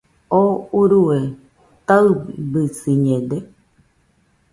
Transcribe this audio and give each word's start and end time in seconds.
¿Oo 0.41 0.53
urue 0.81 1.19
taɨbɨsiñede? 1.87 3.37